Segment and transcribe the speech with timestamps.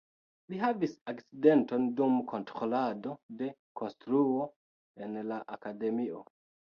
[0.51, 3.49] Li havis akcidenton dum kontrolado de
[3.81, 4.47] konstruo
[5.05, 6.23] en la akademio.